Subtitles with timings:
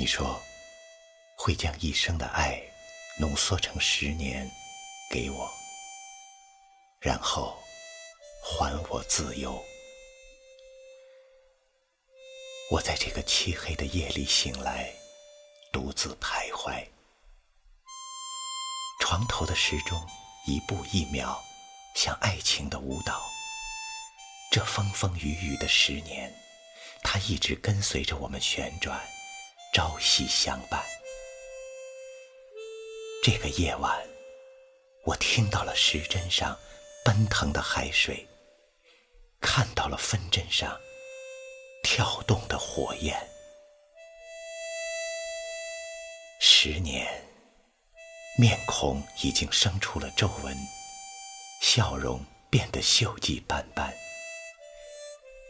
[0.00, 0.40] 你说
[1.36, 2.58] 会将一生的爱
[3.18, 4.50] 浓缩成十年
[5.10, 5.52] 给我，
[7.02, 7.62] 然后
[8.42, 9.62] 还我自由。
[12.70, 14.90] 我在这个漆黑的夜里醒来，
[15.70, 16.82] 独自徘徊。
[19.02, 20.02] 床头的时钟
[20.46, 21.38] 一步一秒，
[21.94, 23.22] 像爱情的舞蹈。
[24.50, 26.34] 这风风雨雨的十年，
[27.02, 28.98] 它一直跟随着我们旋转，
[29.72, 30.84] 朝夕相伴。
[33.22, 34.04] 这个夜晚，
[35.04, 36.58] 我听到了时针上
[37.04, 38.26] 奔腾的海水，
[39.40, 40.78] 看到了分针上。
[41.82, 43.16] 跳动的火焰，
[46.40, 47.08] 十年，
[48.36, 50.56] 面孔已经生出了皱纹，
[51.62, 53.92] 笑容变得锈迹斑斑。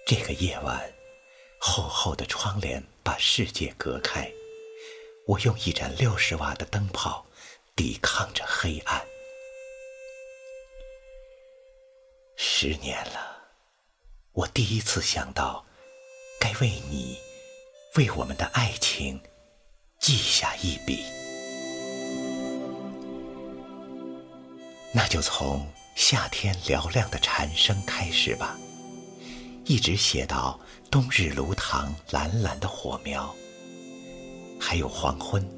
[0.07, 0.93] 这个夜晚，
[1.59, 4.31] 厚厚的窗帘把世界隔开，
[5.27, 7.27] 我用一盏六十瓦的灯泡
[7.75, 9.05] 抵抗着黑暗。
[12.37, 13.51] 十年了，
[14.33, 15.67] 我第一次想到。
[16.43, 17.19] 该为你，
[17.97, 19.21] 为我们的爱情
[19.99, 21.05] 记下一笔。
[24.95, 28.59] 那就从夏天嘹亮的蝉声开始吧，
[29.71, 30.59] 一直写到
[30.91, 33.33] 冬日炉膛蓝蓝的火苗，
[34.59, 35.49] 还有黄昏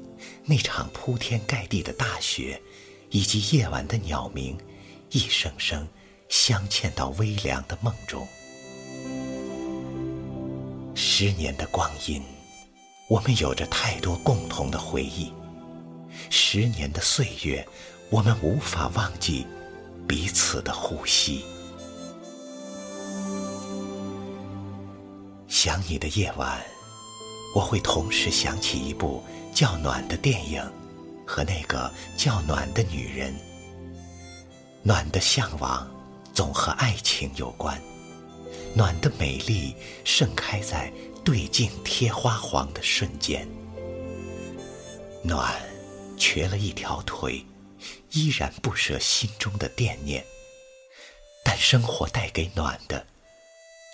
[0.45, 2.61] 那场铺天盖地的大雪，
[3.09, 4.55] 以及夜晚的鸟鸣，
[5.09, 5.87] 一声声
[6.29, 8.27] 镶嵌到微凉的梦中。
[10.93, 12.21] 十年的光阴，
[13.09, 15.33] 我们有着太多共同的回忆。
[16.29, 17.67] 十年的岁月，
[18.11, 19.47] 我们无法忘记
[20.07, 21.43] 彼此的呼吸。
[25.63, 26.61] 想你的夜晚，
[27.55, 29.23] 我会同时想起一部
[29.55, 30.61] 叫暖的电影，
[31.25, 33.33] 和那个叫暖的女人。
[34.81, 35.89] 暖的向往，
[36.33, 37.81] 总和爱情有关。
[38.75, 40.91] 暖的美丽盛开在
[41.23, 43.47] 对镜贴花黄的瞬间，
[45.23, 45.49] 暖
[46.17, 47.41] 瘸了一条腿，
[48.11, 50.25] 依然不舍心中的惦念。
[51.41, 53.07] 但生活带给暖的，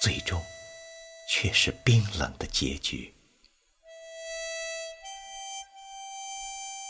[0.02, 0.42] 最终
[1.42, 3.14] 却是冰冷的结局。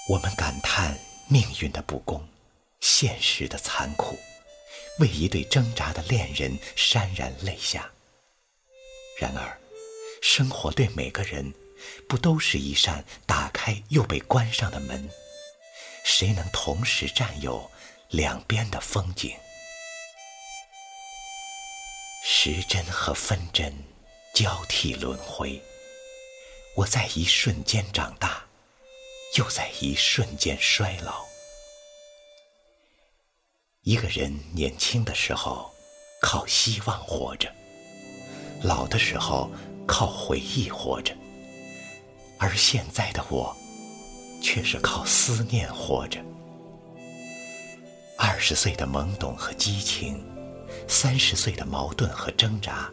[0.09, 2.27] 我们感叹命运的不公，
[2.79, 4.17] 现实的残酷。
[4.97, 7.91] 为一对挣扎的恋人潸然泪下。
[9.19, 9.55] 然而，
[10.19, 11.53] 生活对每个人，
[12.07, 15.07] 不都是一扇打开又被关上的门？
[16.03, 17.69] 谁能同时占有
[18.09, 19.37] 两边的风景？
[22.23, 23.71] 时针和分针
[24.41, 25.61] 交替轮回，
[26.73, 28.41] 我在一瞬间长大，
[29.37, 31.25] 又在一瞬间衰老。
[33.81, 35.69] 一个人年轻的时候
[36.21, 37.53] 靠希望活着，
[38.63, 39.51] 老的时候
[39.85, 41.13] 靠回忆活着，
[42.37, 43.53] 而现在的我
[44.41, 46.23] 却是靠思念活着。
[48.17, 50.25] 二十岁的懵懂和激情，
[50.87, 52.89] 三十岁的矛盾和挣扎，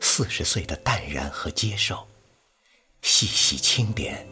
[0.00, 2.06] 四十岁的淡然和接受，
[3.02, 4.26] 细细清点，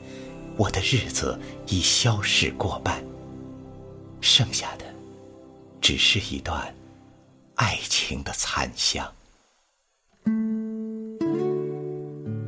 [0.57, 3.05] 我的日子已消逝过半，
[4.21, 4.85] 剩下的。
[5.81, 6.75] 只是一段
[7.57, 9.13] 爱情的残香。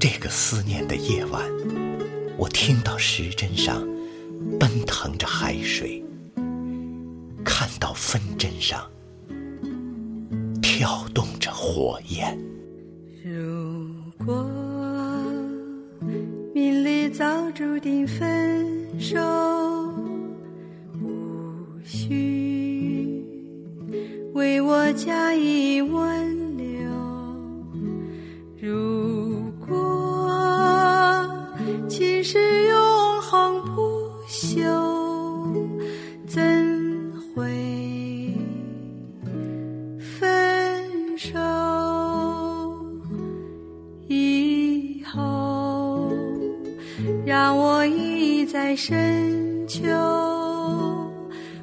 [0.00, 1.44] 这个思念的夜晚，
[2.38, 3.86] 我听到时针上
[4.58, 6.02] 奔腾着海水，
[7.44, 8.90] 看到分针上
[10.62, 12.38] 跳动着火焰。
[13.28, 13.90] 如
[14.24, 14.48] 果
[16.54, 18.64] 命里早注定分
[19.00, 19.16] 手。
[21.02, 23.20] 无需
[24.32, 26.15] 为我加一万
[45.12, 46.12] 头
[47.24, 49.82] 让我倚在深秋。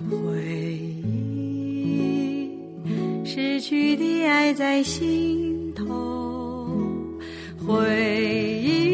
[0.09, 0.41] 回
[1.03, 2.51] 忆
[3.25, 6.69] 失去的爱在心头，
[7.65, 8.92] 回忆。